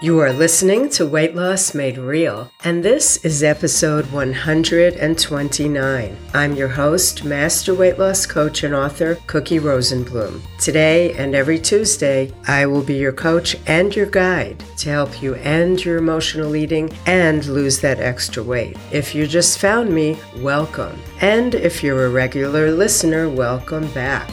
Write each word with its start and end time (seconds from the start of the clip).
You 0.00 0.20
are 0.20 0.32
listening 0.32 0.90
to 0.90 1.04
Weight 1.04 1.34
Loss 1.34 1.74
Made 1.74 1.98
Real, 1.98 2.52
and 2.62 2.84
this 2.84 3.16
is 3.24 3.42
episode 3.42 4.12
129. 4.12 6.16
I'm 6.32 6.54
your 6.54 6.68
host, 6.68 7.24
Master 7.24 7.74
Weight 7.74 7.98
Loss 7.98 8.26
Coach 8.26 8.62
and 8.62 8.76
author, 8.76 9.18
Cookie 9.26 9.58
Rosenbloom. 9.58 10.40
Today 10.60 11.14
and 11.14 11.34
every 11.34 11.58
Tuesday, 11.58 12.32
I 12.46 12.64
will 12.66 12.84
be 12.84 12.94
your 12.94 13.10
coach 13.10 13.56
and 13.66 13.96
your 13.96 14.06
guide 14.06 14.62
to 14.76 14.90
help 14.90 15.20
you 15.20 15.34
end 15.34 15.84
your 15.84 15.96
emotional 15.96 16.54
eating 16.54 16.96
and 17.06 17.44
lose 17.46 17.80
that 17.80 17.98
extra 17.98 18.44
weight. 18.44 18.76
If 18.92 19.16
you 19.16 19.26
just 19.26 19.58
found 19.58 19.92
me, 19.92 20.16
welcome. 20.36 20.96
And 21.20 21.56
if 21.56 21.82
you're 21.82 22.06
a 22.06 22.10
regular 22.10 22.70
listener, 22.70 23.28
welcome 23.28 23.88
back. 23.94 24.30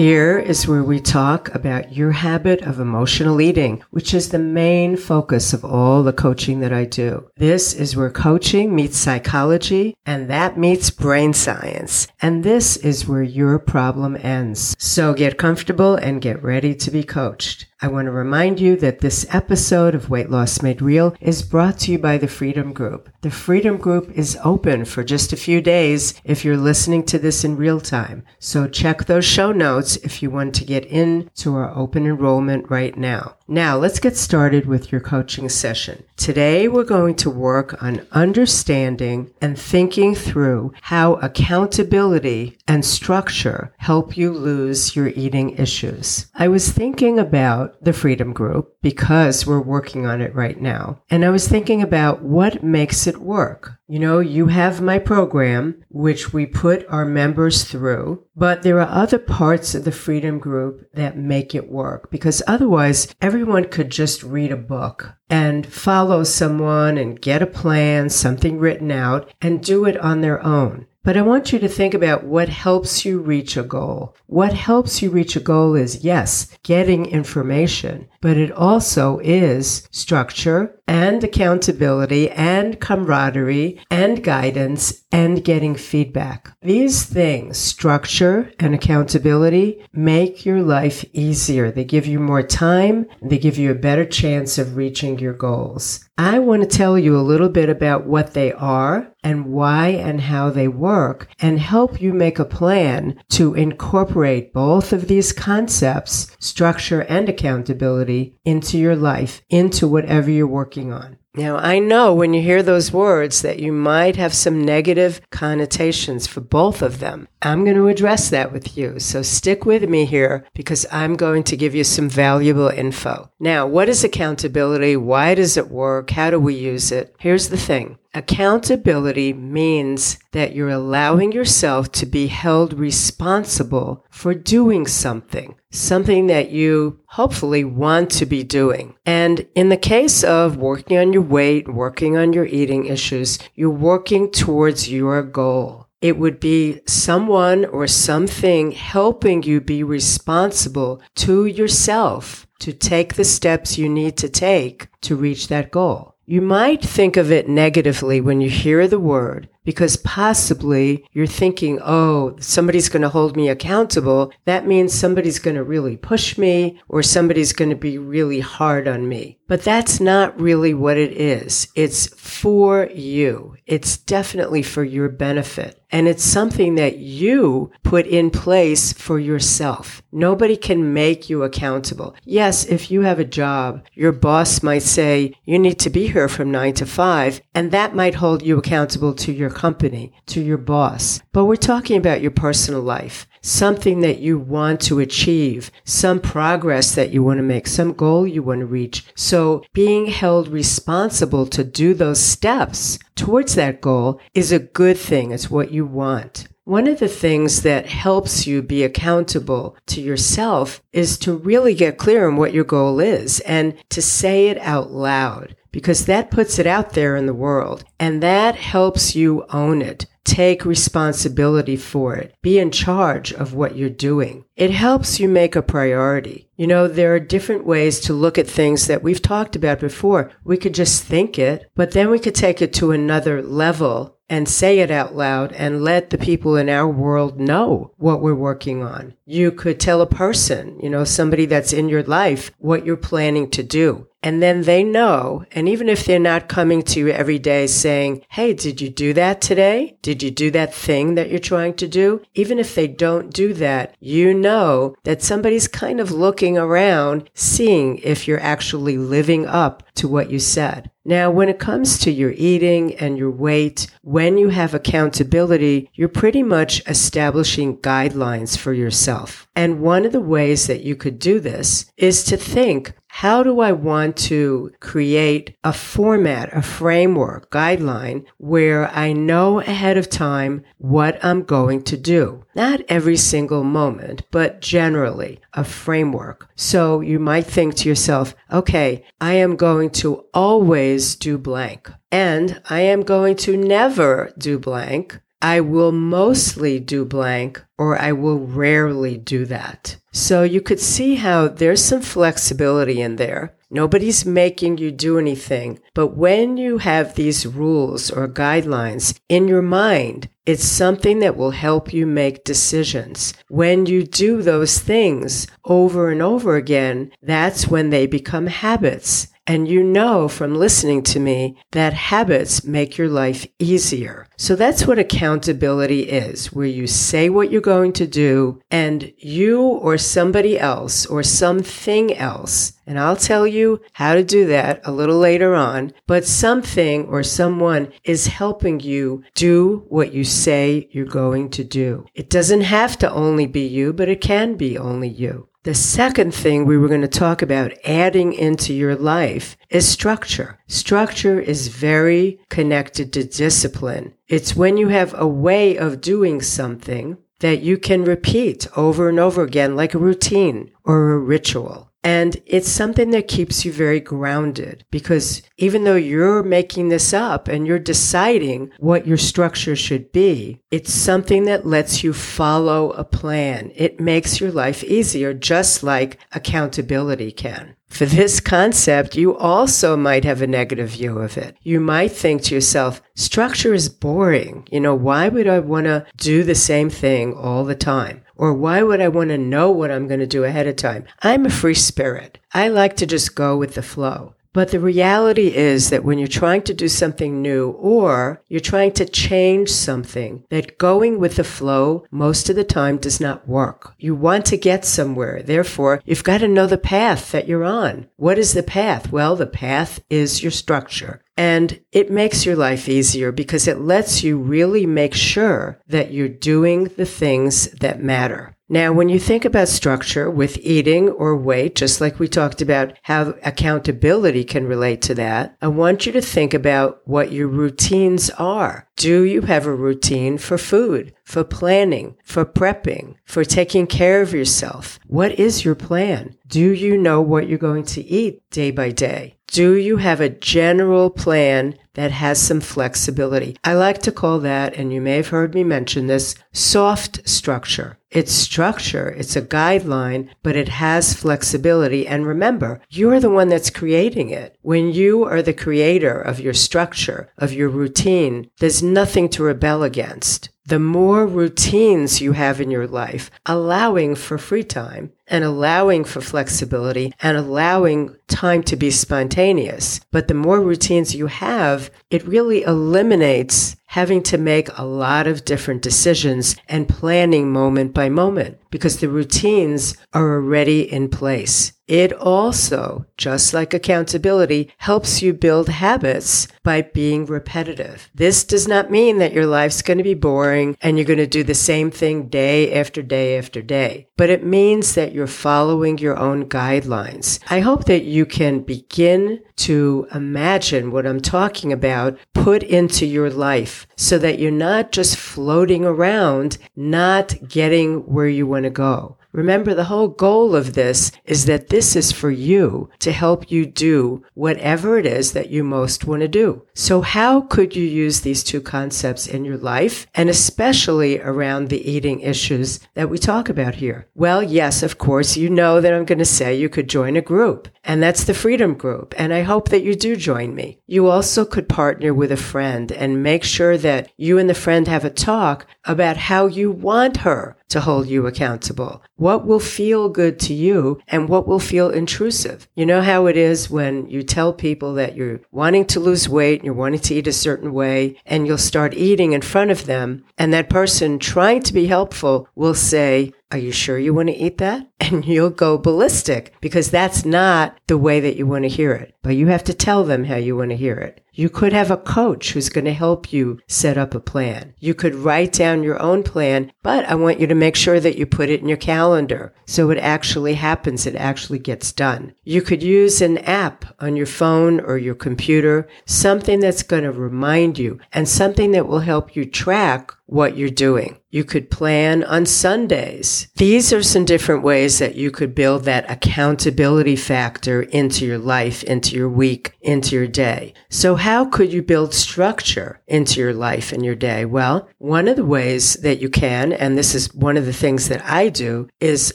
Here 0.00 0.38
is 0.38 0.66
where 0.66 0.82
we 0.82 0.98
talk 0.98 1.54
about 1.54 1.94
your 1.94 2.12
habit 2.12 2.62
of 2.62 2.80
emotional 2.80 3.38
eating, 3.38 3.84
which 3.90 4.14
is 4.14 4.30
the 4.30 4.38
main 4.38 4.96
focus 4.96 5.52
of 5.52 5.62
all 5.62 6.02
the 6.02 6.14
coaching 6.14 6.60
that 6.60 6.72
I 6.72 6.86
do. 6.86 7.28
This 7.36 7.74
is 7.74 7.94
where 7.94 8.08
coaching 8.08 8.74
meets 8.74 8.96
psychology 8.96 9.94
and 10.06 10.30
that 10.30 10.56
meets 10.56 10.88
brain 10.88 11.34
science. 11.34 12.08
And 12.22 12.42
this 12.42 12.78
is 12.78 13.06
where 13.06 13.22
your 13.22 13.58
problem 13.58 14.16
ends. 14.22 14.74
So 14.78 15.12
get 15.12 15.36
comfortable 15.36 15.96
and 15.96 16.22
get 16.22 16.42
ready 16.42 16.74
to 16.76 16.90
be 16.90 17.02
coached. 17.02 17.66
I 17.82 17.88
want 17.88 18.06
to 18.06 18.12
remind 18.12 18.60
you 18.60 18.76
that 18.76 19.00
this 19.00 19.24
episode 19.30 19.94
of 19.94 20.10
Weight 20.10 20.28
Loss 20.28 20.60
Made 20.60 20.82
Real 20.82 21.16
is 21.18 21.40
brought 21.40 21.78
to 21.80 21.92
you 21.92 21.98
by 21.98 22.18
the 22.18 22.28
Freedom 22.28 22.74
Group. 22.74 23.08
The 23.22 23.30
Freedom 23.30 23.78
Group 23.78 24.10
is 24.10 24.38
open 24.44 24.84
for 24.84 25.02
just 25.02 25.32
a 25.32 25.36
few 25.38 25.62
days 25.62 26.12
if 26.22 26.44
you're 26.44 26.58
listening 26.58 27.04
to 27.04 27.18
this 27.18 27.42
in 27.42 27.56
real 27.56 27.80
time. 27.80 28.22
So 28.38 28.68
check 28.68 29.06
those 29.06 29.24
show 29.24 29.50
notes 29.50 29.96
if 29.96 30.22
you 30.22 30.28
want 30.28 30.54
to 30.56 30.64
get 30.66 30.84
into 30.84 31.54
our 31.54 31.74
open 31.74 32.04
enrollment 32.04 32.70
right 32.70 32.94
now. 32.98 33.36
Now 33.48 33.78
let's 33.78 33.98
get 33.98 34.14
started 34.14 34.66
with 34.66 34.92
your 34.92 35.00
coaching 35.00 35.48
session. 35.48 36.04
Today 36.20 36.68
we're 36.68 36.84
going 36.84 37.14
to 37.14 37.30
work 37.30 37.82
on 37.82 38.06
understanding 38.12 39.32
and 39.40 39.58
thinking 39.58 40.14
through 40.14 40.74
how 40.82 41.14
accountability 41.14 42.58
and 42.68 42.84
structure 42.84 43.72
help 43.78 44.18
you 44.18 44.30
lose 44.30 44.94
your 44.94 45.08
eating 45.08 45.56
issues. 45.56 46.26
I 46.34 46.48
was 46.48 46.70
thinking 46.70 47.18
about 47.18 47.82
the 47.82 47.94
Freedom 47.94 48.34
Group 48.34 48.76
because 48.82 49.46
we're 49.46 49.62
working 49.62 50.04
on 50.04 50.20
it 50.20 50.34
right 50.34 50.60
now. 50.60 51.00
And 51.08 51.24
I 51.24 51.30
was 51.30 51.48
thinking 51.48 51.80
about 51.80 52.20
what 52.20 52.62
makes 52.62 53.06
it 53.06 53.16
work. 53.16 53.79
You 53.90 53.98
know, 53.98 54.20
you 54.20 54.46
have 54.46 54.80
my 54.80 55.00
program, 55.00 55.82
which 55.88 56.32
we 56.32 56.46
put 56.46 56.86
our 56.88 57.04
members 57.04 57.64
through, 57.64 58.22
but 58.36 58.62
there 58.62 58.80
are 58.80 58.88
other 58.88 59.18
parts 59.18 59.74
of 59.74 59.84
the 59.84 59.90
Freedom 59.90 60.38
Group 60.38 60.88
that 60.94 61.18
make 61.18 61.56
it 61.56 61.68
work 61.68 62.08
because 62.08 62.40
otherwise 62.46 63.12
everyone 63.20 63.64
could 63.64 63.90
just 63.90 64.22
read 64.22 64.52
a 64.52 64.56
book 64.56 65.14
and 65.28 65.66
follow 65.66 66.22
someone 66.22 66.98
and 66.98 67.20
get 67.20 67.42
a 67.42 67.46
plan, 67.46 68.10
something 68.10 68.60
written 68.60 68.92
out 68.92 69.34
and 69.42 69.60
do 69.60 69.84
it 69.86 69.96
on 69.96 70.20
their 70.20 70.40
own. 70.40 70.86
But 71.02 71.16
I 71.16 71.22
want 71.22 71.50
you 71.50 71.58
to 71.60 71.68
think 71.68 71.94
about 71.94 72.24
what 72.24 72.50
helps 72.50 73.06
you 73.06 73.20
reach 73.20 73.56
a 73.56 73.62
goal. 73.62 74.14
What 74.26 74.52
helps 74.52 75.00
you 75.00 75.10
reach 75.10 75.34
a 75.34 75.40
goal 75.40 75.74
is, 75.74 76.04
yes, 76.04 76.46
getting 76.62 77.06
information, 77.06 78.06
but 78.20 78.36
it 78.36 78.52
also 78.52 79.18
is 79.24 79.88
structure 79.90 80.78
and 80.90 81.22
accountability 81.22 82.28
and 82.30 82.80
camaraderie 82.80 83.80
and 83.92 84.24
guidance 84.24 85.04
and 85.12 85.44
getting 85.44 85.76
feedback. 85.76 86.52
These 86.62 87.04
things, 87.04 87.58
structure 87.58 88.52
and 88.58 88.74
accountability, 88.74 89.86
make 89.92 90.44
your 90.44 90.62
life 90.62 91.04
easier. 91.12 91.70
They 91.70 91.84
give 91.84 92.06
you 92.06 92.18
more 92.18 92.42
time. 92.42 93.06
They 93.22 93.38
give 93.38 93.56
you 93.56 93.70
a 93.70 93.76
better 93.76 94.04
chance 94.04 94.58
of 94.58 94.76
reaching 94.76 95.20
your 95.20 95.32
goals. 95.32 96.04
I 96.18 96.38
want 96.38 96.62
to 96.62 96.68
tell 96.68 96.98
you 96.98 97.16
a 97.16 97.22
little 97.22 97.48
bit 97.48 97.70
about 97.70 98.06
what 98.06 98.34
they 98.34 98.52
are 98.52 99.10
and 99.22 99.46
why 99.46 99.88
and 99.88 100.20
how 100.20 100.50
they 100.50 100.68
work 100.68 101.28
and 101.40 101.58
help 101.58 102.00
you 102.00 102.12
make 102.12 102.38
a 102.38 102.44
plan 102.44 103.18
to 103.30 103.54
incorporate 103.54 104.52
both 104.52 104.92
of 104.92 105.08
these 105.08 105.32
concepts, 105.32 106.36
structure 106.38 107.02
and 107.02 107.28
accountability, 107.28 108.38
into 108.44 108.78
your 108.78 108.96
life, 108.96 109.42
into 109.48 109.88
whatever 109.88 110.30
you're 110.30 110.46
working 110.46 110.79
on. 110.88 111.18
Now, 111.34 111.58
I 111.58 111.78
know 111.78 112.12
when 112.12 112.34
you 112.34 112.42
hear 112.42 112.60
those 112.60 112.92
words 112.92 113.42
that 113.42 113.60
you 113.60 113.70
might 113.72 114.16
have 114.16 114.34
some 114.34 114.64
negative 114.64 115.20
connotations 115.30 116.26
for 116.26 116.40
both 116.40 116.82
of 116.82 116.98
them. 116.98 117.28
I'm 117.40 117.64
going 117.64 117.76
to 117.76 117.86
address 117.86 118.30
that 118.30 118.52
with 118.52 118.76
you. 118.76 118.98
So 118.98 119.22
stick 119.22 119.64
with 119.64 119.88
me 119.88 120.06
here 120.06 120.44
because 120.54 120.86
I'm 120.90 121.14
going 121.14 121.44
to 121.44 121.56
give 121.56 121.72
you 121.72 121.84
some 121.84 122.08
valuable 122.08 122.68
info. 122.68 123.30
Now, 123.38 123.64
what 123.64 123.88
is 123.88 124.02
accountability? 124.02 124.96
Why 124.96 125.36
does 125.36 125.56
it 125.56 125.70
work? 125.70 126.10
How 126.10 126.30
do 126.30 126.40
we 126.40 126.56
use 126.56 126.90
it? 126.90 127.14
Here's 127.20 127.48
the 127.48 127.56
thing. 127.56 127.96
Accountability 128.12 129.32
means 129.32 130.18
that 130.32 130.52
you're 130.52 130.68
allowing 130.68 131.30
yourself 131.30 131.92
to 131.92 132.06
be 132.06 132.26
held 132.26 132.72
responsible 132.72 134.04
for 134.10 134.34
doing 134.34 134.86
something, 134.88 135.54
something 135.70 136.26
that 136.26 136.50
you 136.50 136.98
hopefully 137.06 137.62
want 137.62 138.10
to 138.10 138.26
be 138.26 138.42
doing. 138.42 138.96
And 139.06 139.46
in 139.54 139.68
the 139.68 139.76
case 139.76 140.24
of 140.24 140.56
working 140.56 140.98
on 140.98 141.12
your 141.12 141.22
weight, 141.22 141.72
working 141.72 142.16
on 142.16 142.32
your 142.32 142.46
eating 142.46 142.86
issues, 142.86 143.38
you're 143.54 143.70
working 143.70 144.32
towards 144.32 144.90
your 144.90 145.22
goal. 145.22 145.86
It 146.00 146.18
would 146.18 146.40
be 146.40 146.80
someone 146.88 147.64
or 147.66 147.86
something 147.86 148.72
helping 148.72 149.44
you 149.44 149.60
be 149.60 149.84
responsible 149.84 151.00
to 151.16 151.46
yourself 151.46 152.48
to 152.60 152.72
take 152.72 153.14
the 153.14 153.24
steps 153.24 153.78
you 153.78 153.88
need 153.88 154.16
to 154.16 154.28
take 154.28 154.88
to 155.02 155.14
reach 155.14 155.48
that 155.48 155.70
goal. 155.70 156.09
You 156.30 156.40
might 156.40 156.80
think 156.80 157.16
of 157.16 157.32
it 157.32 157.48
negatively 157.48 158.20
when 158.20 158.40
you 158.40 158.48
hear 158.48 158.86
the 158.86 159.00
word 159.00 159.48
because 159.64 159.96
possibly 159.98 161.04
you're 161.12 161.26
thinking, 161.26 161.78
oh, 161.82 162.36
somebody's 162.40 162.88
going 162.88 163.02
to 163.02 163.08
hold 163.08 163.36
me 163.36 163.48
accountable. 163.48 164.32
That 164.44 164.66
means 164.66 164.92
somebody's 164.92 165.38
going 165.38 165.56
to 165.56 165.64
really 165.64 165.96
push 165.96 166.38
me 166.38 166.80
or 166.88 167.02
somebody's 167.02 167.52
going 167.52 167.70
to 167.70 167.76
be 167.76 167.98
really 167.98 168.40
hard 168.40 168.88
on 168.88 169.08
me. 169.08 169.38
But 169.46 169.62
that's 169.62 169.98
not 169.98 170.40
really 170.40 170.74
what 170.74 170.96
it 170.96 171.12
is. 171.12 171.68
It's 171.74 172.06
for 172.06 172.88
you. 172.94 173.56
It's 173.66 173.96
definitely 173.96 174.62
for 174.62 174.84
your 174.84 175.08
benefit. 175.08 175.82
And 175.92 176.06
it's 176.06 176.22
something 176.22 176.76
that 176.76 176.98
you 176.98 177.72
put 177.82 178.06
in 178.06 178.30
place 178.30 178.92
for 178.92 179.18
yourself. 179.18 180.02
Nobody 180.12 180.56
can 180.56 180.94
make 180.94 181.28
you 181.28 181.42
accountable. 181.42 182.14
Yes, 182.24 182.64
if 182.64 182.92
you 182.92 183.00
have 183.00 183.18
a 183.18 183.24
job, 183.24 183.84
your 183.94 184.12
boss 184.12 184.62
might 184.62 184.82
say 184.82 185.34
you 185.44 185.58
need 185.58 185.80
to 185.80 185.90
be 185.90 186.06
here 186.06 186.28
from 186.28 186.52
nine 186.52 186.74
to 186.74 186.86
five, 186.86 187.40
and 187.54 187.72
that 187.72 187.94
might 187.94 188.14
hold 188.14 188.42
you 188.42 188.56
accountable 188.58 189.14
to 189.14 189.32
your 189.32 189.49
company, 189.50 190.12
to 190.26 190.40
your 190.40 190.58
boss. 190.58 191.20
But 191.32 191.44
we're 191.44 191.56
talking 191.56 191.96
about 191.96 192.22
your 192.22 192.30
personal 192.30 192.82
life 192.82 193.26
something 193.42 194.00
that 194.00 194.18
you 194.18 194.38
want 194.38 194.80
to 194.82 194.98
achieve, 194.98 195.70
some 195.84 196.20
progress 196.20 196.94
that 196.94 197.10
you 197.10 197.22
want 197.22 197.38
to 197.38 197.42
make, 197.42 197.66
some 197.66 197.92
goal 197.92 198.26
you 198.26 198.42
want 198.42 198.60
to 198.60 198.66
reach. 198.66 199.04
So 199.14 199.64
being 199.72 200.06
held 200.06 200.48
responsible 200.48 201.46
to 201.46 201.64
do 201.64 201.94
those 201.94 202.20
steps 202.20 202.98
towards 203.16 203.54
that 203.54 203.80
goal 203.80 204.20
is 204.34 204.52
a 204.52 204.58
good 204.58 204.98
thing. 204.98 205.30
It's 205.32 205.50
what 205.50 205.70
you 205.70 205.84
want. 205.84 206.48
One 206.64 206.86
of 206.86 207.00
the 207.00 207.08
things 207.08 207.62
that 207.62 207.86
helps 207.86 208.46
you 208.46 208.62
be 208.62 208.84
accountable 208.84 209.76
to 209.86 210.00
yourself 210.00 210.82
is 210.92 211.18
to 211.18 211.36
really 211.36 211.74
get 211.74 211.98
clear 211.98 212.28
on 212.28 212.36
what 212.36 212.52
your 212.52 212.64
goal 212.64 213.00
is 213.00 213.40
and 213.40 213.74
to 213.88 214.00
say 214.00 214.48
it 214.48 214.58
out 214.58 214.92
loud 214.92 215.56
because 215.72 216.06
that 216.06 216.30
puts 216.30 216.58
it 216.58 216.66
out 216.66 216.92
there 216.92 217.16
in 217.16 217.26
the 217.26 217.34
world 217.34 217.84
and 217.98 218.22
that 218.22 218.56
helps 218.56 219.14
you 219.14 219.44
own 219.50 219.82
it. 219.82 220.06
Take 220.24 220.64
responsibility 220.64 221.76
for 221.76 222.14
it. 222.14 222.34
Be 222.42 222.58
in 222.58 222.70
charge 222.70 223.32
of 223.32 223.54
what 223.54 223.76
you're 223.76 223.88
doing. 223.88 224.44
It 224.54 224.70
helps 224.70 225.18
you 225.18 225.28
make 225.28 225.56
a 225.56 225.62
priority. 225.62 226.48
You 226.56 226.66
know, 226.66 226.86
there 226.86 227.14
are 227.14 227.20
different 227.20 227.64
ways 227.64 228.00
to 228.00 228.12
look 228.12 228.36
at 228.36 228.46
things 228.46 228.86
that 228.86 229.02
we've 229.02 229.22
talked 229.22 229.56
about 229.56 229.80
before. 229.80 230.30
We 230.44 230.56
could 230.56 230.74
just 230.74 231.04
think 231.04 231.38
it, 231.38 231.70
but 231.74 231.92
then 231.92 232.10
we 232.10 232.18
could 232.18 232.34
take 232.34 232.60
it 232.60 232.72
to 232.74 232.92
another 232.92 233.42
level 233.42 234.18
and 234.30 234.48
say 234.48 234.78
it 234.78 234.92
out 234.92 235.16
loud 235.16 235.52
and 235.54 235.82
let 235.82 236.10
the 236.10 236.18
people 236.18 236.54
in 236.54 236.68
our 236.68 236.88
world 236.88 237.40
know 237.40 237.92
what 237.96 238.22
we're 238.22 238.34
working 238.34 238.82
on. 238.82 239.12
You 239.26 239.50
could 239.50 239.80
tell 239.80 240.00
a 240.00 240.06
person, 240.06 240.78
you 240.80 240.88
know, 240.88 241.02
somebody 241.02 241.46
that's 241.46 241.72
in 241.72 241.88
your 241.88 242.04
life, 242.04 242.52
what 242.58 242.86
you're 242.86 242.96
planning 242.96 243.50
to 243.50 243.64
do. 243.64 244.06
And 244.22 244.42
then 244.42 244.62
they 244.62 244.84
know, 244.84 245.44
and 245.52 245.68
even 245.68 245.88
if 245.88 246.04
they're 246.04 246.18
not 246.18 246.48
coming 246.48 246.82
to 246.82 247.00
you 247.00 247.08
every 247.08 247.38
day 247.38 247.66
saying, 247.66 248.22
Hey, 248.28 248.52
did 248.52 248.80
you 248.80 248.90
do 248.90 249.12
that 249.14 249.40
today? 249.40 249.96
Did 250.02 250.22
you 250.22 250.30
do 250.30 250.50
that 250.50 250.74
thing 250.74 251.14
that 251.14 251.30
you're 251.30 251.38
trying 251.38 251.74
to 251.74 251.88
do? 251.88 252.22
Even 252.34 252.58
if 252.58 252.74
they 252.74 252.86
don't 252.86 253.32
do 253.32 253.54
that, 253.54 253.96
you 253.98 254.34
know 254.34 254.94
that 255.04 255.22
somebody's 255.22 255.68
kind 255.68 256.00
of 256.00 256.10
looking 256.10 256.58
around, 256.58 257.30
seeing 257.34 257.98
if 257.98 258.28
you're 258.28 258.40
actually 258.40 258.98
living 258.98 259.46
up 259.46 259.82
to 259.94 260.08
what 260.08 260.30
you 260.30 260.38
said. 260.38 260.90
Now, 261.04 261.30
when 261.30 261.48
it 261.48 261.58
comes 261.58 261.98
to 262.00 262.10
your 262.10 262.32
eating 262.32 262.94
and 262.96 263.16
your 263.16 263.30
weight, 263.30 263.86
when 264.02 264.36
you 264.36 264.50
have 264.50 264.74
accountability, 264.74 265.90
you're 265.94 266.08
pretty 266.08 266.42
much 266.42 266.86
establishing 266.86 267.78
guidelines 267.78 268.56
for 268.56 268.74
yourself. 268.74 269.48
And 269.56 269.80
one 269.80 270.04
of 270.04 270.12
the 270.12 270.20
ways 270.20 270.66
that 270.66 270.82
you 270.82 270.94
could 270.94 271.18
do 271.18 271.40
this 271.40 271.90
is 271.96 272.22
to 272.24 272.36
think, 272.36 272.92
how 273.12 273.42
do 273.42 273.60
I 273.60 273.72
want 273.72 274.16
to 274.28 274.72
create 274.80 275.56
a 275.62 275.72
format, 275.72 276.56
a 276.56 276.62
framework, 276.62 277.50
guideline 277.50 278.24
where 278.38 278.88
I 278.88 279.12
know 279.12 279.60
ahead 279.60 279.98
of 279.98 280.08
time 280.08 280.62
what 280.78 281.22
I'm 281.22 281.42
going 281.42 281.82
to 281.82 281.96
do? 281.98 282.44
Not 282.54 282.80
every 282.88 283.16
single 283.16 283.62
moment, 283.62 284.22
but 284.30 284.60
generally 284.60 285.40
a 285.52 285.64
framework. 285.64 286.48
So 286.54 287.00
you 287.00 287.18
might 287.18 287.46
think 287.46 287.74
to 287.76 287.88
yourself, 287.88 288.34
okay, 288.50 289.04
I 289.20 289.34
am 289.34 289.56
going 289.56 289.90
to 290.00 290.24
always 290.32 291.14
do 291.16 291.36
blank 291.36 291.90
and 292.10 292.62
I 292.70 292.80
am 292.80 293.02
going 293.02 293.36
to 293.36 293.56
never 293.56 294.32
do 294.38 294.58
blank. 294.58 295.20
I 295.42 295.60
will 295.60 295.92
mostly 295.92 296.78
do 296.80 297.04
blank 297.04 297.62
or 297.78 297.98
I 297.98 298.12
will 298.12 298.38
rarely 298.38 299.16
do 299.16 299.46
that. 299.46 299.96
So 300.12 300.42
you 300.42 300.60
could 300.60 300.80
see 300.80 301.14
how 301.14 301.48
there's 301.48 301.82
some 301.82 302.02
flexibility 302.02 303.00
in 303.00 303.16
there. 303.16 303.56
Nobody's 303.70 304.26
making 304.26 304.78
you 304.78 304.90
do 304.90 305.18
anything. 305.18 305.78
But 305.94 306.16
when 306.16 306.56
you 306.56 306.78
have 306.78 307.14
these 307.14 307.46
rules 307.46 308.10
or 308.10 308.28
guidelines 308.28 309.18
in 309.28 309.46
your 309.48 309.62
mind, 309.62 310.28
it's 310.50 310.64
something 310.64 311.20
that 311.20 311.36
will 311.36 311.52
help 311.52 311.92
you 311.92 312.04
make 312.04 312.42
decisions. 312.42 313.32
When 313.48 313.86
you 313.86 314.02
do 314.02 314.42
those 314.42 314.80
things 314.80 315.46
over 315.64 316.10
and 316.10 316.20
over 316.20 316.56
again, 316.56 317.12
that's 317.22 317.68
when 317.68 317.90
they 317.90 318.08
become 318.08 318.48
habits. 318.48 319.28
And 319.46 319.68
you 319.68 319.82
know 319.82 320.28
from 320.28 320.54
listening 320.54 321.02
to 321.04 321.20
me 321.20 321.56
that 321.72 321.92
habits 321.92 322.64
make 322.64 322.98
your 322.98 323.08
life 323.08 323.46
easier. 323.58 324.26
So 324.36 324.56
that's 324.56 324.86
what 324.86 324.98
accountability 324.98 326.02
is, 326.02 326.52
where 326.52 326.66
you 326.66 326.86
say 326.86 327.30
what 327.30 327.50
you're 327.50 327.60
going 327.60 327.92
to 327.94 328.06
do 328.06 328.60
and 328.70 329.12
you 329.18 329.60
or 329.60 329.98
somebody 329.98 330.58
else 330.58 331.06
or 331.06 331.22
something 331.22 332.16
else, 332.16 332.72
and 332.90 332.98
I'll 332.98 333.14
tell 333.14 333.46
you 333.46 333.80
how 333.92 334.14
to 334.14 334.24
do 334.24 334.46
that 334.46 334.80
a 334.84 334.90
little 334.90 335.18
later 335.18 335.54
on, 335.54 335.92
but 336.08 336.26
something 336.26 337.06
or 337.06 337.22
someone 337.22 337.92
is 338.02 338.26
helping 338.26 338.80
you 338.80 339.22
do 339.36 339.84
what 339.88 340.12
you 340.12 340.24
say 340.40 340.88
you're 340.90 341.06
going 341.06 341.50
to 341.50 341.64
do. 341.64 342.06
It 342.14 342.30
doesn't 342.30 342.62
have 342.62 342.98
to 342.98 343.10
only 343.10 343.46
be 343.46 343.66
you, 343.66 343.92
but 343.92 344.08
it 344.08 344.20
can 344.20 344.56
be 344.56 344.78
only 344.78 345.08
you. 345.08 345.48
The 345.62 345.74
second 345.74 346.32
thing 346.32 346.64
we 346.64 346.78
were 346.78 346.88
going 346.88 347.02
to 347.02 347.08
talk 347.08 347.42
about 347.42 347.74
adding 347.84 348.32
into 348.32 348.72
your 348.72 348.96
life 348.96 349.58
is 349.68 349.86
structure. 349.86 350.58
Structure 350.66 351.38
is 351.38 351.68
very 351.68 352.40
connected 352.48 353.12
to 353.12 353.24
discipline. 353.24 354.14
It's 354.26 354.56
when 354.56 354.78
you 354.78 354.88
have 354.88 355.12
a 355.18 355.26
way 355.26 355.76
of 355.76 356.00
doing 356.00 356.40
something 356.40 357.18
that 357.40 357.60
you 357.60 357.76
can 357.76 358.04
repeat 358.04 358.66
over 358.74 359.10
and 359.10 359.18
over 359.18 359.42
again, 359.42 359.76
like 359.76 359.92
a 359.92 359.98
routine 359.98 360.70
or 360.82 361.12
a 361.12 361.18
ritual. 361.18 361.89
And 362.02 362.40
it's 362.46 362.68
something 362.68 363.10
that 363.10 363.28
keeps 363.28 363.64
you 363.64 363.72
very 363.72 364.00
grounded 364.00 364.84
because 364.90 365.42
even 365.58 365.84
though 365.84 365.96
you're 365.96 366.42
making 366.42 366.88
this 366.88 367.12
up 367.12 367.46
and 367.46 367.66
you're 367.66 367.78
deciding 367.78 368.70
what 368.78 369.06
your 369.06 369.18
structure 369.18 369.76
should 369.76 370.10
be, 370.10 370.62
it's 370.70 370.92
something 370.92 371.44
that 371.44 371.66
lets 371.66 372.02
you 372.02 372.14
follow 372.14 372.92
a 372.92 373.04
plan. 373.04 373.70
It 373.74 374.00
makes 374.00 374.40
your 374.40 374.50
life 374.50 374.82
easier, 374.82 375.34
just 375.34 375.82
like 375.82 376.18
accountability 376.32 377.32
can. 377.32 377.76
For 377.90 378.06
this 378.06 378.38
concept, 378.38 379.16
you 379.16 379.36
also 379.36 379.96
might 379.96 380.24
have 380.24 380.40
a 380.40 380.46
negative 380.46 380.90
view 380.90 381.18
of 381.18 381.36
it. 381.36 381.56
You 381.62 381.80
might 381.80 382.12
think 382.12 382.42
to 382.42 382.54
yourself, 382.54 383.02
structure 383.16 383.74
is 383.74 383.88
boring. 383.88 384.66
You 384.70 384.80
know, 384.80 384.94
why 384.94 385.28
would 385.28 385.48
I 385.48 385.58
want 385.58 385.86
to 385.86 386.06
do 386.16 386.44
the 386.44 386.54
same 386.54 386.88
thing 386.88 387.34
all 387.34 387.64
the 387.64 387.74
time? 387.74 388.22
Or 388.40 388.54
why 388.54 388.82
would 388.82 389.02
I 389.02 389.08
want 389.08 389.28
to 389.28 389.36
know 389.36 389.70
what 389.70 389.90
I'm 389.90 390.08
going 390.08 390.20
to 390.20 390.26
do 390.26 390.44
ahead 390.44 390.66
of 390.66 390.76
time? 390.76 391.04
I'm 391.20 391.44
a 391.44 391.50
free 391.50 391.74
spirit. 391.74 392.38
I 392.54 392.68
like 392.68 392.96
to 392.96 393.04
just 393.04 393.34
go 393.34 393.54
with 393.54 393.74
the 393.74 393.82
flow. 393.82 394.34
But 394.52 394.70
the 394.70 394.80
reality 394.80 395.54
is 395.54 395.90
that 395.90 396.04
when 396.04 396.18
you're 396.18 396.26
trying 396.26 396.62
to 396.62 396.74
do 396.74 396.88
something 396.88 397.40
new 397.40 397.70
or 397.70 398.42
you're 398.48 398.60
trying 398.60 398.92
to 398.92 399.04
change 399.04 399.70
something, 399.70 400.44
that 400.50 400.76
going 400.76 401.20
with 401.20 401.36
the 401.36 401.44
flow 401.44 402.04
most 402.10 402.50
of 402.50 402.56
the 402.56 402.64
time 402.64 402.96
does 402.96 403.20
not 403.20 403.46
work. 403.46 403.94
You 403.98 404.14
want 404.14 404.46
to 404.46 404.56
get 404.56 404.84
somewhere. 404.84 405.42
Therefore, 405.42 406.02
you've 406.04 406.24
got 406.24 406.38
to 406.38 406.48
know 406.48 406.66
the 406.66 406.78
path 406.78 407.30
that 407.30 407.46
you're 407.46 407.64
on. 407.64 408.08
What 408.16 408.38
is 408.38 408.52
the 408.52 408.64
path? 408.64 409.12
Well, 409.12 409.36
the 409.36 409.46
path 409.46 410.00
is 410.10 410.42
your 410.42 410.52
structure. 410.52 411.22
And 411.36 411.80
it 411.92 412.10
makes 412.10 412.44
your 412.44 412.56
life 412.56 412.88
easier 412.88 413.32
because 413.32 413.66
it 413.66 413.80
lets 413.80 414.22
you 414.22 414.36
really 414.36 414.84
make 414.84 415.14
sure 415.14 415.80
that 415.86 416.12
you're 416.12 416.28
doing 416.28 416.84
the 416.84 417.06
things 417.06 417.70
that 417.80 418.02
matter. 418.02 418.56
Now, 418.72 418.92
when 418.92 419.08
you 419.08 419.18
think 419.18 419.44
about 419.44 419.66
structure 419.66 420.30
with 420.30 420.56
eating 420.58 421.08
or 421.08 421.36
weight, 421.36 421.74
just 421.74 422.00
like 422.00 422.20
we 422.20 422.28
talked 422.28 422.62
about 422.62 422.96
how 423.02 423.34
accountability 423.42 424.44
can 424.44 424.64
relate 424.64 425.02
to 425.02 425.14
that, 425.16 425.56
I 425.60 425.66
want 425.66 426.06
you 426.06 426.12
to 426.12 426.20
think 426.20 426.54
about 426.54 427.00
what 427.04 427.32
your 427.32 427.48
routines 427.48 428.30
are. 428.30 428.86
Do 428.94 429.24
you 429.24 429.40
have 429.42 429.66
a 429.66 429.74
routine 429.74 430.38
for 430.38 430.56
food, 430.56 431.12
for 431.24 431.42
planning, 431.42 432.14
for 432.22 432.44
prepping, 432.44 433.16
for 433.24 433.42
taking 433.44 433.88
care 433.88 434.22
of 434.22 434.32
yourself? 434.32 435.00
What 435.08 435.32
is 435.32 435.64
your 435.64 435.74
plan? 435.74 436.36
Do 436.46 436.72
you 436.72 436.96
know 436.96 437.20
what 437.20 437.48
you're 437.48 437.58
going 437.58 437.86
to 437.86 438.04
eat 438.04 438.48
day 438.50 438.70
by 438.70 438.92
day? 438.92 439.34
Do 439.48 439.74
you 439.74 439.96
have 439.96 440.20
a 440.20 440.28
general 440.28 441.10
plan 441.10 441.76
that 441.94 442.12
has 442.12 442.40
some 442.40 442.60
flexibility? 442.60 443.56
I 443.64 443.74
like 443.74 444.00
to 444.02 444.12
call 444.12 444.38
that, 444.40 444.74
and 444.74 444.92
you 444.92 445.00
may 445.00 445.16
have 445.16 445.28
heard 445.28 445.56
me 445.56 445.64
mention 445.64 446.06
this, 446.06 446.36
soft 446.52 447.28
structure. 447.28 447.96
It's 448.10 448.32
structure, 448.32 449.08
it's 449.08 449.36
a 449.36 449.42
guideline, 449.42 450.30
but 450.42 450.56
it 450.56 450.68
has 450.68 451.14
flexibility. 451.14 452.08
And 452.08 452.26
remember, 452.26 452.80
you're 452.90 453.20
the 453.20 453.30
one 453.30 453.48
that's 453.48 453.70
creating 453.70 454.30
it. 454.30 454.56
When 454.62 454.90
you 454.90 455.24
are 455.24 455.42
the 455.42 455.54
creator 455.54 456.20
of 456.20 456.40
your 456.40 456.54
structure, 456.54 457.32
of 457.38 457.52
your 457.52 457.68
routine, 457.68 458.50
there's 458.58 458.82
nothing 458.82 459.28
to 459.30 459.44
rebel 459.44 459.84
against 459.84 460.50
the 460.66 460.78
more 460.78 461.26
routines 461.26 462.20
you 462.20 462.32
have 462.32 462.60
in 462.60 462.70
your 462.70 462.86
life, 462.86 463.28
allowing 463.44 464.14
for 464.14 464.38
free 464.38 464.62
time 464.62 465.12
and 465.30 465.44
allowing 465.44 466.04
for 466.04 466.20
flexibility 466.20 467.14
and 467.22 467.36
allowing 467.36 468.16
time 468.26 468.62
to 468.64 468.76
be 468.76 468.90
spontaneous. 468.90 470.00
But 470.10 470.28
the 470.28 470.34
more 470.34 470.60
routines 470.60 471.14
you 471.14 471.28
have, 471.28 471.90
it 472.10 472.26
really 472.26 472.62
eliminates 472.62 473.76
having 473.86 474.22
to 474.22 474.38
make 474.38 474.68
a 474.78 474.84
lot 474.84 475.26
of 475.26 475.44
different 475.44 475.82
decisions 475.82 476.54
and 476.68 476.88
planning 476.88 477.50
moment 477.50 477.92
by 477.92 478.08
moment 478.08 478.56
because 478.70 479.00
the 479.00 479.08
routines 479.08 479.96
are 480.12 480.34
already 480.36 480.82
in 480.92 481.08
place. 481.08 481.72
It 481.88 482.12
also, 482.12 483.04
just 483.16 483.52
like 483.52 483.74
accountability, 483.74 484.70
helps 484.78 485.22
you 485.22 485.32
build 485.32 485.68
habits 485.68 486.46
by 486.62 486.82
being 486.82 487.26
repetitive. 487.26 488.08
This 488.14 488.44
does 488.44 488.68
not 488.68 488.92
mean 488.92 489.18
that 489.18 489.32
your 489.32 489.46
life's 489.46 489.82
going 489.82 489.98
to 489.98 490.04
be 490.04 490.14
boring 490.14 490.76
and 490.80 490.96
you're 490.96 491.04
going 491.04 491.18
to 491.18 491.26
do 491.26 491.42
the 491.42 491.52
same 491.52 491.90
thing 491.90 492.28
day 492.28 492.72
after 492.72 493.02
day 493.02 493.36
after 493.36 493.60
day, 493.60 494.06
but 494.16 494.30
it 494.30 494.46
means 494.46 494.94
that 494.94 495.12
you're 495.20 495.26
following 495.26 495.98
your 495.98 496.16
own 496.16 496.46
guidelines. 496.46 497.40
I 497.50 497.60
hope 497.60 497.84
that 497.84 498.04
you 498.04 498.24
can 498.24 498.60
begin 498.60 499.42
to 499.56 500.08
imagine 500.14 500.92
what 500.92 501.06
I'm 501.06 501.20
talking 501.20 501.74
about 501.74 502.16
put 502.32 502.62
into 502.62 503.04
your 503.04 503.28
life 503.28 503.86
so 503.98 504.16
that 504.16 504.38
you're 504.38 504.50
not 504.50 504.92
just 504.92 505.18
floating 505.18 505.84
around, 505.84 506.56
not 506.74 507.34
getting 507.46 507.98
where 508.06 508.28
you 508.28 508.46
want 508.46 508.64
to 508.64 508.70
go. 508.70 509.18
Remember, 509.32 509.74
the 509.74 509.84
whole 509.84 510.08
goal 510.08 510.56
of 510.56 510.74
this 510.74 511.12
is 511.24 511.46
that 511.46 511.68
this 511.68 511.94
is 511.94 512.10
for 512.10 512.30
you 512.30 512.90
to 512.98 513.12
help 513.12 513.50
you 513.50 513.64
do 513.64 514.24
whatever 514.34 514.98
it 514.98 515.06
is 515.06 515.32
that 515.32 515.50
you 515.50 515.62
most 515.62 516.04
want 516.04 516.22
to 516.22 516.28
do. 516.28 516.62
So 516.74 517.00
how 517.00 517.42
could 517.42 517.76
you 517.76 517.84
use 517.84 518.20
these 518.20 518.42
two 518.42 518.60
concepts 518.60 519.26
in 519.26 519.44
your 519.44 519.56
life 519.56 520.06
and 520.14 520.28
especially 520.28 521.20
around 521.20 521.68
the 521.68 521.88
eating 521.88 522.20
issues 522.20 522.80
that 522.94 523.08
we 523.08 523.18
talk 523.18 523.48
about 523.48 523.76
here? 523.76 524.08
Well, 524.14 524.42
yes, 524.42 524.82
of 524.82 524.98
course, 524.98 525.36
you 525.36 525.48
know 525.48 525.80
that 525.80 525.92
I'm 525.92 526.04
going 526.04 526.18
to 526.18 526.24
say 526.24 526.56
you 526.56 526.68
could 526.68 526.88
join 526.88 527.16
a 527.16 527.20
group 527.20 527.68
and 527.84 528.02
that's 528.02 528.24
the 528.24 528.34
Freedom 528.34 528.74
Group. 528.74 529.14
And 529.16 529.32
I 529.32 529.42
hope 529.42 529.70
that 529.70 529.82
you 529.82 529.94
do 529.94 530.16
join 530.16 530.54
me. 530.54 530.78
You 530.86 531.08
also 531.08 531.44
could 531.44 531.68
partner 531.68 532.12
with 532.12 532.30
a 532.30 532.36
friend 532.36 532.92
and 532.92 533.22
make 533.22 533.42
sure 533.42 533.78
that 533.78 534.10
you 534.16 534.38
and 534.38 534.48
the 534.48 534.54
friend 534.54 534.86
have 534.86 535.04
a 535.04 535.10
talk 535.10 535.66
about 535.84 536.16
how 536.16 536.46
you 536.46 536.70
want 536.70 537.18
her 537.18 537.56
to 537.70 537.80
hold 537.80 538.06
you 538.06 538.26
accountable? 538.26 539.02
What 539.16 539.46
will 539.46 539.60
feel 539.60 540.08
good 540.08 540.38
to 540.40 540.54
you 540.54 541.00
and 541.08 541.28
what 541.28 541.48
will 541.48 541.58
feel 541.58 541.90
intrusive? 541.90 542.68
You 542.74 542.86
know 542.86 543.02
how 543.02 543.26
it 543.26 543.36
is 543.36 543.70
when 543.70 544.08
you 544.08 544.22
tell 544.22 544.52
people 544.52 544.94
that 544.94 545.16
you're 545.16 545.40
wanting 545.50 545.86
to 545.86 546.00
lose 546.00 546.28
weight 546.28 546.60
and 546.60 546.64
you're 546.64 546.74
wanting 546.74 547.00
to 547.00 547.14
eat 547.14 547.26
a 547.26 547.32
certain 547.32 547.72
way 547.72 548.16
and 548.26 548.46
you'll 548.46 548.58
start 548.58 548.94
eating 548.94 549.32
in 549.32 549.42
front 549.42 549.70
of 549.70 549.86
them 549.86 550.24
and 550.38 550.52
that 550.52 550.70
person 550.70 551.18
trying 551.18 551.62
to 551.62 551.72
be 551.72 551.86
helpful 551.86 552.48
will 552.54 552.74
say, 552.74 553.32
are 553.52 553.58
you 553.58 553.72
sure 553.72 553.98
you 553.98 554.14
want 554.14 554.28
to 554.28 554.36
eat 554.36 554.58
that? 554.58 554.86
And 555.00 555.26
you'll 555.26 555.50
go 555.50 555.76
ballistic 555.76 556.54
because 556.60 556.90
that's 556.90 557.24
not 557.24 557.76
the 557.88 557.98
way 557.98 558.20
that 558.20 558.36
you 558.36 558.46
want 558.46 558.62
to 558.62 558.68
hear 558.68 558.92
it. 558.92 559.16
But 559.22 559.34
you 559.34 559.48
have 559.48 559.64
to 559.64 559.74
tell 559.74 560.04
them 560.04 560.24
how 560.24 560.36
you 560.36 560.56
want 560.56 560.70
to 560.70 560.76
hear 560.76 560.94
it. 560.94 561.24
You 561.40 561.48
could 561.48 561.72
have 561.72 561.90
a 561.90 561.96
coach 561.96 562.52
who's 562.52 562.68
going 562.68 562.84
to 562.84 562.92
help 562.92 563.32
you 563.32 563.60
set 563.66 563.96
up 563.96 564.14
a 564.14 564.20
plan. 564.20 564.74
You 564.78 564.92
could 564.92 565.14
write 565.14 565.54
down 565.54 565.82
your 565.82 565.98
own 565.98 566.22
plan, 566.22 566.70
but 566.82 567.06
I 567.06 567.14
want 567.14 567.40
you 567.40 567.46
to 567.46 567.54
make 567.54 567.76
sure 567.76 567.98
that 567.98 568.18
you 568.18 568.26
put 568.26 568.50
it 568.50 568.60
in 568.60 568.68
your 568.68 568.76
calendar 568.76 569.54
so 569.64 569.88
it 569.88 569.96
actually 569.96 570.52
happens. 570.52 571.06
It 571.06 571.16
actually 571.16 571.58
gets 571.58 571.92
done. 571.92 572.34
You 572.44 572.60
could 572.60 572.82
use 572.82 573.22
an 573.22 573.38
app 573.38 573.86
on 574.00 574.16
your 574.16 574.26
phone 574.26 574.80
or 574.80 574.98
your 574.98 575.14
computer, 575.14 575.88
something 576.04 576.60
that's 576.60 576.82
going 576.82 577.04
to 577.04 577.10
remind 577.10 577.78
you 577.78 578.00
and 578.12 578.28
something 578.28 578.72
that 578.72 578.86
will 578.86 579.00
help 579.00 579.34
you 579.34 579.46
track 579.46 580.12
what 580.30 580.56
you're 580.56 580.70
doing. 580.70 581.18
You 581.30 581.44
could 581.44 581.70
plan 581.70 582.24
on 582.24 582.46
Sundays. 582.46 583.48
These 583.56 583.92
are 583.92 584.02
some 584.02 584.24
different 584.24 584.62
ways 584.62 584.98
that 584.98 585.14
you 585.14 585.30
could 585.30 585.54
build 585.54 585.84
that 585.84 586.10
accountability 586.10 587.16
factor 587.16 587.82
into 587.82 588.24
your 588.24 588.38
life, 588.38 588.82
into 588.84 589.16
your 589.16 589.28
week, 589.28 589.72
into 589.80 590.16
your 590.16 590.26
day. 590.26 590.74
So 590.88 591.16
how 591.16 591.44
could 591.44 591.72
you 591.72 591.82
build 591.82 592.14
structure 592.14 593.00
into 593.06 593.40
your 593.40 593.54
life 593.54 593.92
and 593.92 594.04
your 594.04 594.14
day? 594.14 594.44
Well, 594.44 594.88
one 594.98 595.28
of 595.28 595.36
the 595.36 595.44
ways 595.44 595.94
that 595.94 596.20
you 596.20 596.30
can, 596.30 596.72
and 596.72 596.96
this 596.96 597.14
is 597.14 597.34
one 597.34 597.56
of 597.56 597.66
the 597.66 597.72
things 597.72 598.08
that 598.08 598.24
I 598.24 598.48
do, 598.48 598.88
is 599.00 599.34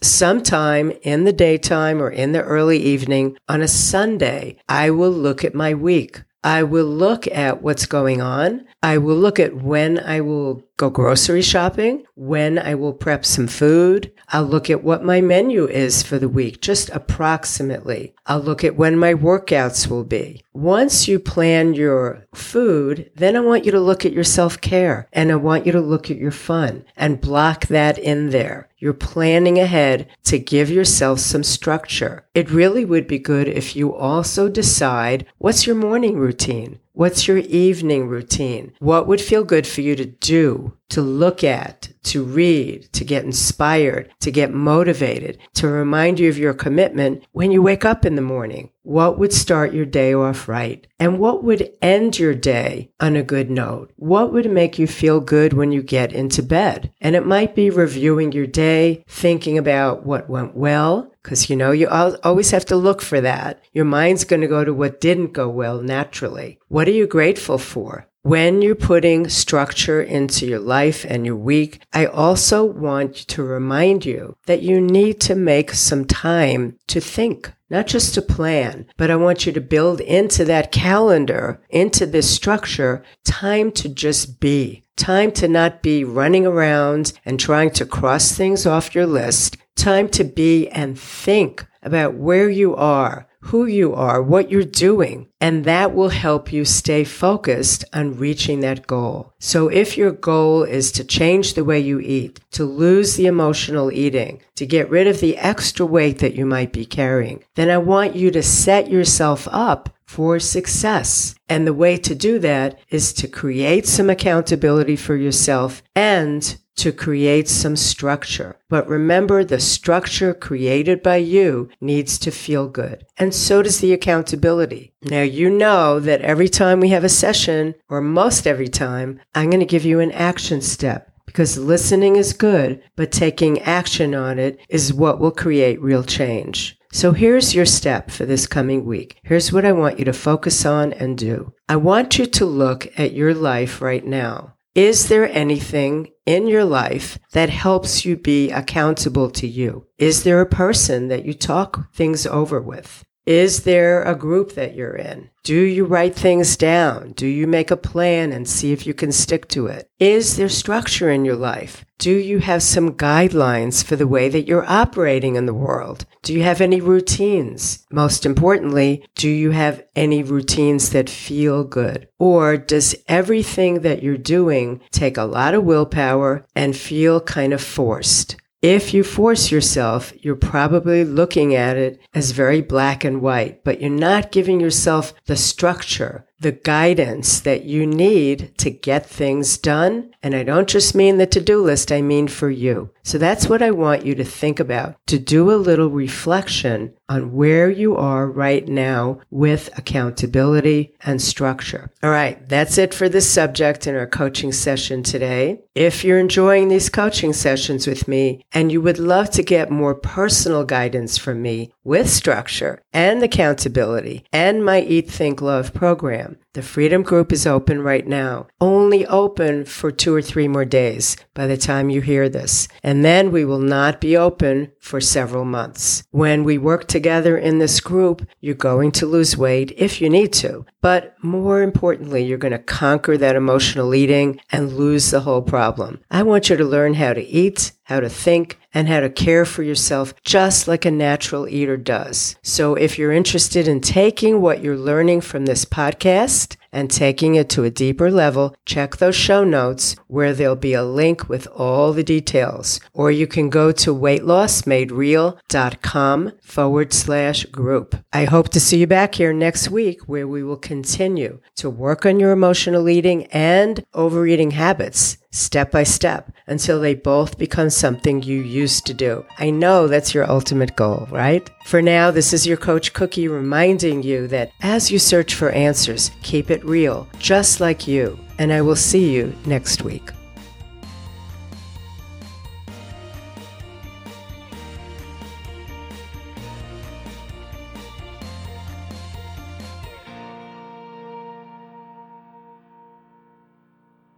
sometime 0.00 0.92
in 1.02 1.24
the 1.24 1.32
daytime 1.32 2.02
or 2.02 2.10
in 2.10 2.32
the 2.32 2.42
early 2.42 2.78
evening 2.78 3.36
on 3.48 3.62
a 3.62 3.68
Sunday, 3.68 4.58
I 4.68 4.90
will 4.90 5.12
look 5.12 5.44
at 5.44 5.54
my 5.54 5.74
week. 5.74 6.22
I 6.42 6.62
will 6.62 6.86
look 6.86 7.26
at 7.26 7.62
what's 7.62 7.84
going 7.84 8.22
on. 8.22 8.64
I 8.82 8.96
will 8.96 9.16
look 9.16 9.38
at 9.38 9.56
when 9.56 9.98
I 9.98 10.22
will 10.22 10.64
go 10.80 10.88
grocery 10.88 11.42
shopping, 11.42 12.04
when 12.14 12.58
I 12.58 12.74
will 12.74 12.94
prep 12.94 13.26
some 13.26 13.46
food. 13.46 14.12
I'll 14.30 14.44
look 14.44 14.70
at 14.70 14.82
what 14.82 15.04
my 15.04 15.20
menu 15.20 15.66
is 15.66 16.02
for 16.02 16.18
the 16.18 16.28
week, 16.28 16.62
just 16.62 16.88
approximately. 16.90 18.14
I'll 18.24 18.40
look 18.40 18.64
at 18.64 18.76
when 18.76 18.98
my 18.98 19.12
workouts 19.12 19.88
will 19.88 20.04
be. 20.04 20.42
Once 20.54 21.06
you 21.06 21.18
plan 21.18 21.74
your 21.74 22.26
food, 22.34 23.10
then 23.14 23.36
I 23.36 23.40
want 23.40 23.66
you 23.66 23.72
to 23.72 23.80
look 23.80 24.06
at 24.06 24.12
your 24.12 24.24
self 24.24 24.60
care 24.60 25.06
and 25.12 25.30
I 25.30 25.36
want 25.36 25.66
you 25.66 25.72
to 25.72 25.80
look 25.80 26.10
at 26.10 26.16
your 26.16 26.30
fun 26.30 26.84
and 26.96 27.20
block 27.20 27.66
that 27.66 27.98
in 27.98 28.30
there. 28.30 28.68
You're 28.78 28.94
planning 28.94 29.58
ahead 29.58 30.08
to 30.24 30.38
give 30.38 30.70
yourself 30.70 31.20
some 31.20 31.42
structure. 31.42 32.24
It 32.34 32.50
really 32.50 32.86
would 32.86 33.06
be 33.06 33.18
good 33.18 33.48
if 33.48 33.76
you 33.76 33.94
also 33.94 34.48
decide 34.48 35.26
what's 35.36 35.66
your 35.66 35.76
morning 35.76 36.16
routine? 36.16 36.80
What's 36.92 37.28
your 37.28 37.38
evening 37.38 38.08
routine? 38.08 38.72
What 38.80 39.06
would 39.06 39.20
feel 39.20 39.44
good 39.44 39.66
for 39.66 39.80
you 39.80 39.94
to 39.94 40.06
do, 40.06 40.76
to 40.90 41.02
look 41.02 41.42
at, 41.42 41.88
to 42.04 42.24
read, 42.24 42.92
to 42.92 43.04
get 43.04 43.24
inspired, 43.24 44.12
to 44.20 44.30
get 44.30 44.52
motivated, 44.52 45.38
to 45.54 45.68
remind 45.68 46.20
you 46.20 46.28
of 46.28 46.38
your 46.38 46.54
commitment 46.54 47.24
when 47.32 47.50
you 47.50 47.62
wake 47.62 47.84
up 47.84 48.04
in 48.04 48.14
the 48.16 48.22
morning? 48.22 48.70
What 48.82 49.18
would 49.18 49.32
start 49.32 49.74
your 49.74 49.84
day 49.84 50.14
off 50.14 50.48
right? 50.48 50.86
And 50.98 51.18
what 51.18 51.44
would 51.44 51.70
end 51.82 52.18
your 52.18 52.34
day 52.34 52.90
on 52.98 53.14
a 53.14 53.22
good 53.22 53.50
note? 53.50 53.92
What 53.96 54.32
would 54.32 54.50
make 54.50 54.78
you 54.78 54.86
feel 54.86 55.20
good 55.20 55.52
when 55.52 55.70
you 55.70 55.82
get 55.82 56.12
into 56.12 56.42
bed? 56.42 56.92
And 57.00 57.14
it 57.14 57.26
might 57.26 57.54
be 57.54 57.70
reviewing 57.70 58.32
your 58.32 58.46
day, 58.46 59.04
thinking 59.06 59.58
about 59.58 60.06
what 60.06 60.30
went 60.30 60.56
well, 60.56 61.12
because 61.22 61.50
you 61.50 61.56
know, 61.56 61.70
you 61.72 61.88
always 61.88 62.50
have 62.50 62.64
to 62.66 62.76
look 62.76 63.02
for 63.02 63.20
that. 63.20 63.62
Your 63.72 63.84
mind's 63.84 64.24
going 64.24 64.40
to 64.40 64.48
go 64.48 64.64
to 64.64 64.72
what 64.72 65.00
didn't 65.00 65.34
go 65.34 65.48
well 65.48 65.80
naturally. 65.82 66.58
What 66.68 66.88
are 66.88 66.92
you 66.92 67.06
grateful 67.06 67.58
for? 67.58 68.06
When 68.22 68.60
you're 68.60 68.74
putting 68.74 69.30
structure 69.30 70.02
into 70.02 70.46
your 70.46 70.58
life 70.58 71.06
and 71.08 71.24
your 71.24 71.36
week, 71.36 71.80
I 71.90 72.04
also 72.04 72.66
want 72.66 73.14
to 73.14 73.42
remind 73.42 74.04
you 74.04 74.36
that 74.44 74.60
you 74.60 74.78
need 74.78 75.22
to 75.22 75.34
make 75.34 75.70
some 75.70 76.04
time 76.04 76.78
to 76.88 77.00
think, 77.00 77.50
not 77.70 77.86
just 77.86 78.12
to 78.14 78.22
plan, 78.22 78.84
but 78.98 79.10
I 79.10 79.16
want 79.16 79.46
you 79.46 79.52
to 79.52 79.60
build 79.62 80.02
into 80.02 80.44
that 80.44 80.70
calendar, 80.70 81.62
into 81.70 82.04
this 82.04 82.28
structure, 82.28 83.02
time 83.24 83.72
to 83.72 83.88
just 83.88 84.38
be, 84.38 84.84
time 84.96 85.32
to 85.32 85.48
not 85.48 85.82
be 85.82 86.04
running 86.04 86.46
around 86.46 87.14
and 87.24 87.40
trying 87.40 87.70
to 87.70 87.86
cross 87.86 88.32
things 88.32 88.66
off 88.66 88.94
your 88.94 89.06
list, 89.06 89.56
time 89.76 90.10
to 90.10 90.24
be 90.24 90.68
and 90.68 90.98
think 90.98 91.66
about 91.82 92.16
where 92.16 92.50
you 92.50 92.76
are, 92.76 93.26
who 93.42 93.66
you 93.66 93.94
are, 93.94 94.22
what 94.22 94.50
you're 94.50 94.62
doing, 94.62 95.26
and 95.40 95.64
that 95.64 95.94
will 95.94 96.10
help 96.10 96.52
you 96.52 96.64
stay 96.64 97.04
focused 97.04 97.84
on 97.92 98.16
reaching 98.16 98.60
that 98.60 98.86
goal. 98.86 99.32
So 99.38 99.68
if 99.68 99.96
your 99.96 100.12
goal 100.12 100.62
is 100.62 100.92
to 100.92 101.04
change 101.04 101.54
the 101.54 101.64
way 101.64 101.80
you 101.80 102.00
eat, 102.00 102.40
to 102.52 102.64
lose 102.64 103.16
the 103.16 103.26
emotional 103.26 103.90
eating, 103.90 104.42
to 104.56 104.66
get 104.66 104.90
rid 104.90 105.06
of 105.06 105.20
the 105.20 105.38
extra 105.38 105.86
weight 105.86 106.18
that 106.18 106.34
you 106.34 106.44
might 106.44 106.72
be 106.72 106.84
carrying, 106.84 107.42
then 107.54 107.70
I 107.70 107.78
want 107.78 108.14
you 108.14 108.30
to 108.32 108.42
set 108.42 108.90
yourself 108.90 109.48
up 109.50 109.88
for 110.04 110.40
success. 110.40 111.36
And 111.48 111.66
the 111.66 111.72
way 111.72 111.96
to 111.96 112.14
do 112.16 112.40
that 112.40 112.80
is 112.88 113.12
to 113.14 113.28
create 113.28 113.86
some 113.86 114.10
accountability 114.10 114.96
for 114.96 115.14
yourself 115.14 115.82
and 115.94 116.58
to 116.76 116.92
create 116.92 117.48
some 117.48 117.76
structure. 117.76 118.56
But 118.68 118.88
remember, 118.88 119.44
the 119.44 119.60
structure 119.60 120.32
created 120.32 121.02
by 121.02 121.16
you 121.16 121.68
needs 121.80 122.18
to 122.18 122.30
feel 122.30 122.68
good. 122.68 123.04
And 123.18 123.34
so 123.34 123.62
does 123.62 123.80
the 123.80 123.92
accountability. 123.92 124.94
Now, 125.02 125.22
you 125.22 125.50
know 125.50 126.00
that 126.00 126.22
every 126.22 126.48
time 126.48 126.80
we 126.80 126.88
have 126.90 127.04
a 127.04 127.08
session, 127.08 127.74
or 127.88 128.00
most 128.00 128.46
every 128.46 128.68
time, 128.68 129.20
I'm 129.34 129.50
going 129.50 129.60
to 129.60 129.66
give 129.66 129.84
you 129.84 130.00
an 130.00 130.12
action 130.12 130.60
step 130.60 131.12
because 131.26 131.56
listening 131.56 132.16
is 132.16 132.32
good, 132.32 132.82
but 132.96 133.12
taking 133.12 133.60
action 133.60 134.14
on 134.14 134.38
it 134.38 134.58
is 134.68 134.92
what 134.92 135.20
will 135.20 135.30
create 135.30 135.80
real 135.80 136.02
change. 136.02 136.76
So 136.92 137.12
here's 137.12 137.54
your 137.54 137.66
step 137.66 138.10
for 138.10 138.26
this 138.26 138.48
coming 138.48 138.84
week. 138.84 139.20
Here's 139.22 139.52
what 139.52 139.64
I 139.64 139.70
want 139.70 140.00
you 140.00 140.04
to 140.06 140.12
focus 140.12 140.66
on 140.66 140.92
and 140.94 141.16
do. 141.16 141.52
I 141.68 141.76
want 141.76 142.18
you 142.18 142.26
to 142.26 142.44
look 142.44 142.88
at 142.98 143.12
your 143.12 143.32
life 143.32 143.80
right 143.80 144.04
now. 144.04 144.56
Is 144.74 145.08
there 145.08 145.28
anything 145.28 146.10
in 146.26 146.46
your 146.46 146.64
life 146.64 147.18
that 147.32 147.50
helps 147.50 148.04
you 148.04 148.16
be 148.16 148.52
accountable 148.52 149.28
to 149.32 149.48
you? 149.48 149.88
Is 149.98 150.22
there 150.22 150.40
a 150.40 150.46
person 150.46 151.08
that 151.08 151.24
you 151.24 151.34
talk 151.34 151.92
things 151.92 152.24
over 152.24 152.60
with? 152.60 153.04
Is 153.30 153.62
there 153.62 154.02
a 154.02 154.16
group 154.16 154.54
that 154.56 154.74
you're 154.74 154.96
in? 154.96 155.30
Do 155.44 155.60
you 155.60 155.84
write 155.84 156.16
things 156.16 156.56
down? 156.56 157.12
Do 157.12 157.28
you 157.28 157.46
make 157.46 157.70
a 157.70 157.76
plan 157.76 158.32
and 158.32 158.48
see 158.48 158.72
if 158.72 158.88
you 158.88 158.92
can 158.92 159.12
stick 159.12 159.46
to 159.50 159.68
it? 159.68 159.88
Is 160.00 160.36
there 160.36 160.48
structure 160.48 161.10
in 161.10 161.24
your 161.24 161.36
life? 161.36 161.84
Do 161.98 162.10
you 162.10 162.40
have 162.40 162.60
some 162.60 162.94
guidelines 162.94 163.84
for 163.84 163.94
the 163.94 164.08
way 164.08 164.28
that 164.30 164.48
you're 164.48 164.68
operating 164.68 165.36
in 165.36 165.46
the 165.46 165.54
world? 165.54 166.06
Do 166.24 166.34
you 166.34 166.42
have 166.42 166.60
any 166.60 166.80
routines? 166.80 167.86
Most 167.92 168.26
importantly, 168.26 169.06
do 169.14 169.28
you 169.28 169.52
have 169.52 169.84
any 169.94 170.24
routines 170.24 170.90
that 170.90 171.08
feel 171.08 171.62
good? 171.62 172.08
Or 172.18 172.56
does 172.56 172.96
everything 173.06 173.82
that 173.82 174.02
you're 174.02 174.16
doing 174.16 174.80
take 174.90 175.16
a 175.16 175.22
lot 175.22 175.54
of 175.54 175.62
willpower 175.62 176.44
and 176.56 176.76
feel 176.76 177.20
kind 177.20 177.52
of 177.52 177.62
forced? 177.62 178.39
If 178.62 178.92
you 178.92 179.02
force 179.02 179.50
yourself, 179.50 180.12
you're 180.22 180.36
probably 180.36 181.02
looking 181.02 181.54
at 181.54 181.78
it 181.78 181.98
as 182.12 182.32
very 182.32 182.60
black 182.60 183.04
and 183.04 183.22
white, 183.22 183.64
but 183.64 183.80
you're 183.80 183.88
not 183.88 184.32
giving 184.32 184.60
yourself 184.60 185.14
the 185.24 185.36
structure, 185.36 186.26
the 186.40 186.52
guidance 186.52 187.40
that 187.40 187.64
you 187.64 187.86
need 187.86 188.56
to 188.58 188.70
get 188.70 189.06
things 189.06 189.58
done. 189.58 190.10
And 190.22 190.34
I 190.34 190.42
don't 190.42 190.68
just 190.68 190.94
mean 190.94 191.18
the 191.18 191.26
to-do 191.26 191.62
list, 191.62 191.92
I 191.92 192.02
mean 192.02 192.28
for 192.28 192.50
you. 192.50 192.90
So 193.02 193.18
that's 193.18 193.48
what 193.48 193.62
I 193.62 193.70
want 193.70 194.06
you 194.06 194.14
to 194.16 194.24
think 194.24 194.60
about, 194.60 194.96
to 195.06 195.18
do 195.18 195.50
a 195.50 195.56
little 195.56 195.90
reflection 195.90 196.94
on 197.08 197.32
where 197.32 197.68
you 197.68 197.96
are 197.96 198.30
right 198.30 198.66
now 198.68 199.20
with 199.30 199.76
accountability 199.76 200.94
and 201.04 201.20
structure. 201.20 201.90
All 202.02 202.10
right, 202.10 202.48
that's 202.48 202.78
it 202.78 202.94
for 202.94 203.08
this 203.08 203.28
subject 203.28 203.86
in 203.86 203.96
our 203.96 204.06
coaching 204.06 204.52
session 204.52 205.02
today. 205.02 205.60
If 205.74 206.04
you're 206.04 206.18
enjoying 206.18 206.68
these 206.68 206.88
coaching 206.88 207.32
sessions 207.32 207.86
with 207.86 208.06
me 208.06 208.44
and 208.52 208.70
you 208.70 208.80
would 208.82 208.98
love 208.98 209.30
to 209.30 209.42
get 209.42 209.70
more 209.70 209.94
personal 209.94 210.64
guidance 210.64 211.18
from 211.18 211.42
me 211.42 211.72
with 211.90 212.08
structure 212.08 212.80
and 212.92 213.20
accountability 213.20 214.24
and 214.32 214.64
my 214.64 214.80
Eat, 214.80 215.10
Think, 215.10 215.42
Love 215.42 215.74
program, 215.74 216.38
the 216.54 216.62
Freedom 216.62 217.02
Group 217.02 217.32
is 217.32 217.48
open 217.48 217.82
right 217.82 218.06
now, 218.06 218.46
only 218.60 219.04
open 219.08 219.64
for 219.64 219.90
two 219.90 220.14
or 220.14 220.22
three 220.22 220.46
more 220.46 220.64
days 220.64 221.16
by 221.34 221.48
the 221.48 221.56
time 221.56 221.90
you 221.90 222.00
hear 222.00 222.28
this. 222.28 222.68
And 222.84 223.04
then 223.04 223.32
we 223.32 223.44
will 223.44 223.58
not 223.58 224.00
be 224.00 224.16
open 224.16 224.70
for 224.80 225.00
several 225.00 225.44
months. 225.44 226.04
When 226.12 226.44
we 226.44 226.58
work 226.58 226.86
together 226.86 227.36
in 227.36 227.58
this 227.58 227.80
group, 227.80 228.24
you're 228.40 228.54
going 228.54 228.92
to 228.92 229.06
lose 229.06 229.36
weight 229.36 229.72
if 229.76 230.00
you 230.00 230.08
need 230.08 230.32
to, 230.34 230.66
But 230.80 231.14
more 231.22 231.62
importantly, 231.62 232.24
you're 232.24 232.38
going 232.38 232.52
to 232.52 232.58
conquer 232.58 233.16
that 233.18 233.36
emotional 233.36 233.94
eating 233.94 234.40
and 234.50 234.72
lose 234.72 235.10
the 235.10 235.20
whole 235.20 235.42
problem. 235.42 236.00
I 236.10 236.22
want 236.22 236.48
you 236.48 236.56
to 236.56 236.64
learn 236.64 236.94
how 236.94 237.12
to 237.12 237.22
eat, 237.22 237.72
how 237.84 238.00
to 238.00 238.08
think, 238.08 238.58
and 238.72 238.88
how 238.88 239.00
to 239.00 239.10
care 239.10 239.44
for 239.44 239.62
yourself 239.62 240.14
just 240.24 240.68
like 240.68 240.84
a 240.84 240.90
natural 240.90 241.48
eater 241.48 241.76
does. 241.76 242.36
So 242.42 242.74
if 242.74 242.98
you're 242.98 243.12
interested 243.12 243.68
in 243.68 243.80
taking 243.80 244.40
what 244.40 244.62
you're 244.62 244.76
learning 244.76 245.22
from 245.22 245.46
this 245.46 245.64
podcast 245.64 246.56
and 246.72 246.90
taking 246.90 247.34
it 247.34 247.50
to 247.50 247.64
a 247.64 247.70
deeper 247.70 248.10
level, 248.10 248.56
check 248.64 248.96
those 248.96 249.16
show 249.16 249.44
notes 249.44 249.96
where 250.06 250.32
there'll 250.34 250.56
be 250.56 250.74
a 250.74 250.84
link 250.84 251.28
with 251.28 251.46
all 251.48 251.92
the 251.92 252.04
details. 252.04 252.80
Or 252.92 253.10
you 253.10 253.26
can 253.26 253.50
go 253.50 253.72
to 253.72 253.94
weightlossmadereal.com 253.94 256.32
forward 256.42 256.92
slash 256.92 257.44
group. 257.46 257.96
I 258.12 258.24
hope 258.24 258.48
to 258.50 258.60
see 258.60 258.78
you 258.78 258.86
back 258.86 259.14
here 259.14 259.32
next 259.32 259.70
week 259.70 260.02
where 260.02 260.28
we 260.28 260.42
will 260.42 260.56
continue 260.56 261.40
to 261.56 261.70
work 261.70 262.06
on 262.06 262.20
your 262.20 262.32
emotional 262.32 262.88
eating 262.88 263.26
and 263.26 263.84
overeating 263.94 264.52
habits 264.52 265.18
step 265.32 265.70
by 265.70 265.84
step 265.84 266.32
until 266.50 266.80
they 266.80 266.94
both 266.94 267.38
become 267.38 267.70
something 267.70 268.22
you 268.22 268.42
used 268.42 268.86
to 268.86 268.94
do. 268.94 269.24
I 269.38 269.50
know 269.50 269.88
that's 269.88 270.12
your 270.12 270.30
ultimate 270.30 270.76
goal, 270.76 271.08
right? 271.10 271.48
For 271.64 271.80
now, 271.80 272.10
this 272.10 272.32
is 272.32 272.46
your 272.46 272.58
coach 272.58 272.92
Cookie 272.92 273.28
reminding 273.28 274.02
you 274.02 274.26
that 274.28 274.52
as 274.60 274.90
you 274.90 274.98
search 274.98 275.34
for 275.34 275.50
answers, 275.50 276.10
keep 276.22 276.50
it 276.50 276.64
real, 276.64 277.08
just 277.18 277.60
like 277.60 277.86
you. 277.86 278.18
And 278.38 278.52
I 278.52 278.60
will 278.62 278.76
see 278.76 279.10
you 279.10 279.34
next 279.46 279.82
week. 279.82 280.10